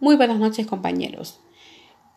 Muy 0.00 0.14
buenas 0.14 0.38
noches 0.38 0.64
compañeros. 0.64 1.40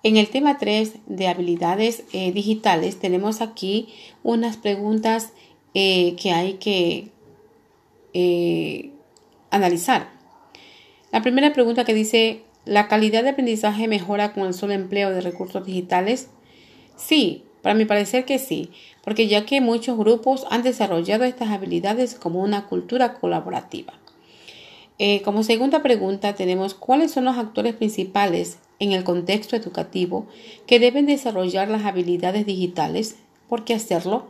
En 0.03 0.15
el 0.15 0.29
tema 0.29 0.59
3 0.59 0.93
de 1.07 1.27
habilidades 1.27 2.03
eh, 2.13 2.31
digitales 2.31 2.99
tenemos 2.99 3.41
aquí 3.41 3.87
unas 4.21 4.55
preguntas 4.55 5.33
eh, 5.73 6.15
que 6.21 6.31
hay 6.31 6.53
que 6.53 7.09
eh, 8.13 8.91
analizar. 9.49 10.09
La 11.11 11.23
primera 11.23 11.53
pregunta 11.53 11.83
que 11.83 11.95
dice, 11.95 12.43
¿la 12.65 12.87
calidad 12.87 13.23
de 13.23 13.29
aprendizaje 13.29 13.87
mejora 13.87 14.33
con 14.33 14.45
el 14.45 14.53
solo 14.53 14.73
empleo 14.73 15.09
de 15.09 15.21
recursos 15.21 15.65
digitales? 15.65 16.29
Sí, 16.97 17.45
para 17.63 17.73
mi 17.73 17.85
parecer 17.85 18.25
que 18.25 18.37
sí, 18.37 18.69
porque 19.03 19.27
ya 19.27 19.47
que 19.47 19.59
muchos 19.59 19.97
grupos 19.97 20.45
han 20.51 20.61
desarrollado 20.61 21.23
estas 21.23 21.49
habilidades 21.49 22.13
como 22.13 22.43
una 22.43 22.67
cultura 22.67 23.15
colaborativa. 23.15 23.93
Eh, 24.99 25.21
como 25.23 25.43
segunda 25.43 25.81
pregunta 25.81 26.35
tenemos 26.35 26.73
cuáles 26.73 27.11
son 27.11 27.25
los 27.25 27.37
actores 27.37 27.73
principales 27.75 28.59
en 28.79 28.91
el 28.91 29.03
contexto 29.03 29.55
educativo 29.55 30.27
que 30.67 30.79
deben 30.79 31.05
desarrollar 31.05 31.69
las 31.69 31.85
habilidades 31.85 32.45
digitales. 32.45 33.15
¿Por 33.49 33.63
qué 33.63 33.73
hacerlo? 33.73 34.27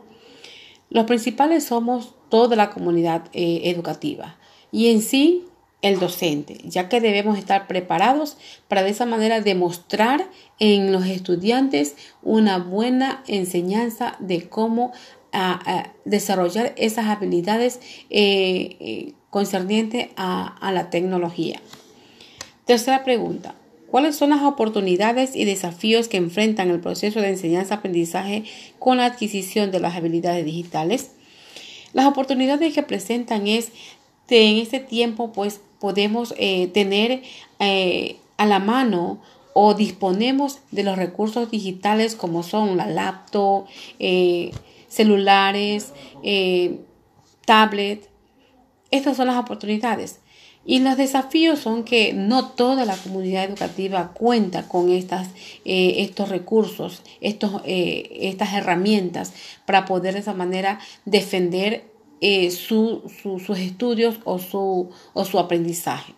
Los 0.90 1.04
principales 1.04 1.64
somos 1.64 2.14
toda 2.28 2.56
la 2.56 2.70
comunidad 2.70 3.24
eh, 3.32 3.62
educativa 3.64 4.36
y 4.70 4.88
en 4.90 5.02
sí 5.02 5.44
el 5.82 5.98
docente, 5.98 6.58
ya 6.64 6.88
que 6.88 7.00
debemos 7.00 7.36
estar 7.36 7.66
preparados 7.66 8.36
para 8.68 8.82
de 8.82 8.90
esa 8.90 9.04
manera 9.04 9.40
demostrar 9.40 10.30
en 10.60 10.92
los 10.92 11.06
estudiantes 11.06 11.96
una 12.22 12.58
buena 12.58 13.24
enseñanza 13.26 14.16
de 14.20 14.48
cómo 14.48 14.92
desarrollar 16.04 16.74
esas 16.76 17.06
habilidades 17.06 17.80
eh, 18.10 19.14
concerniente 19.32 20.10
a, 20.16 20.70
la 20.74 20.90
tecnología. 20.90 21.58
Tercera 22.66 23.02
pregunta. 23.02 23.54
¿Cuáles 23.90 24.14
son 24.14 24.28
las 24.28 24.42
oportunidades 24.42 25.34
y 25.34 25.46
desafíos 25.46 26.08
que 26.08 26.18
enfrentan 26.18 26.68
el 26.68 26.80
proceso 26.80 27.18
de 27.18 27.30
enseñanza-aprendizaje 27.30 28.44
con 28.78 28.98
la 28.98 29.06
adquisición 29.06 29.70
de 29.70 29.80
las 29.80 29.96
habilidades 29.96 30.44
digitales? 30.44 31.12
Las 31.94 32.04
oportunidades 32.04 32.74
que 32.74 32.82
presentan 32.82 33.46
es 33.46 33.72
que 34.28 34.50
en 34.50 34.58
este 34.58 34.80
tiempo 34.80 35.32
pues 35.32 35.62
podemos 35.80 36.34
eh, 36.36 36.66
tener 36.66 37.22
eh, 37.58 38.16
a 38.36 38.44
la 38.44 38.58
mano 38.58 39.18
o 39.54 39.72
disponemos 39.72 40.58
de 40.72 40.82
los 40.82 40.96
recursos 40.96 41.50
digitales 41.50 42.16
como 42.16 42.42
son 42.42 42.76
la 42.76 42.86
laptop, 42.86 43.64
eh, 43.98 44.50
celulares, 44.88 45.94
tablet, 47.46 48.11
estas 48.92 49.16
son 49.16 49.26
las 49.26 49.36
oportunidades. 49.36 50.20
Y 50.64 50.78
los 50.78 50.96
desafíos 50.96 51.58
son 51.58 51.82
que 51.82 52.12
no 52.12 52.50
toda 52.50 52.84
la 52.84 52.96
comunidad 52.96 53.44
educativa 53.44 54.12
cuenta 54.14 54.68
con 54.68 54.90
estas, 54.90 55.30
eh, 55.64 55.96
estos 55.98 56.28
recursos, 56.28 57.02
estos, 57.20 57.62
eh, 57.64 58.18
estas 58.20 58.54
herramientas 58.54 59.32
para 59.66 59.86
poder 59.86 60.14
de 60.14 60.20
esa 60.20 60.34
manera 60.34 60.78
defender 61.04 61.90
eh, 62.20 62.52
sus 62.52 63.02
estudios 63.58 64.20
o 64.22 64.38
su, 64.38 64.90
o 65.14 65.24
su 65.24 65.40
aprendizaje. 65.40 66.14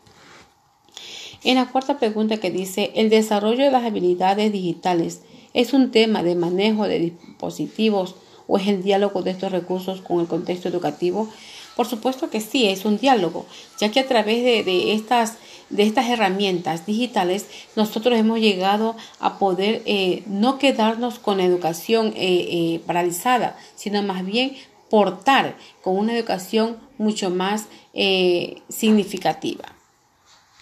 En 1.42 1.56
la 1.56 1.70
cuarta 1.70 1.98
pregunta 1.98 2.36
que 2.36 2.50
dice, 2.50 2.90
el 2.94 3.08
desarrollo 3.08 3.64
de 3.64 3.70
las 3.70 3.84
habilidades 3.84 4.52
digitales 4.52 5.22
es 5.54 5.72
un 5.72 5.90
tema 5.90 6.22
de 6.22 6.34
manejo 6.34 6.86
de 6.88 6.98
dispositivos 6.98 8.16
o 8.46 8.58
es 8.58 8.66
el 8.66 8.82
diálogo 8.82 9.22
de 9.22 9.30
estos 9.30 9.52
recursos 9.52 10.02
con 10.02 10.20
el 10.20 10.26
contexto 10.26 10.68
educativo. 10.68 11.28
Por 11.76 11.86
supuesto 11.86 12.30
que 12.30 12.40
sí, 12.40 12.68
es 12.68 12.84
un 12.84 12.98
diálogo, 12.98 13.46
ya 13.80 13.90
que 13.90 14.00
a 14.00 14.06
través 14.06 14.44
de, 14.44 14.92
estas, 14.92 15.38
de 15.70 15.82
estas 15.82 16.08
herramientas 16.08 16.86
digitales 16.86 17.46
nosotros 17.74 18.18
hemos 18.18 18.38
llegado 18.38 18.96
a 19.18 19.38
poder 19.38 19.82
eh, 19.86 20.22
no 20.26 20.58
quedarnos 20.58 21.18
con 21.18 21.38
la 21.38 21.44
educación 21.44 22.08
eh, 22.08 22.14
eh, 22.16 22.80
paralizada, 22.86 23.56
sino 23.74 24.02
más 24.02 24.24
bien 24.24 24.56
portar 24.88 25.56
con 25.82 25.98
una 25.98 26.16
educación 26.16 26.78
mucho 26.98 27.30
más 27.30 27.66
significativa. 28.68 29.73